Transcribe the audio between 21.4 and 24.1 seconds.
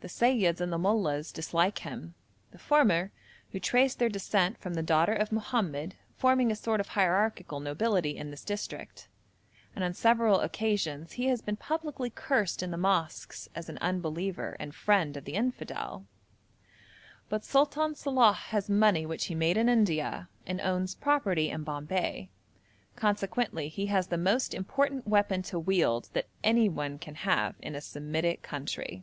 in Bombay; consequently he has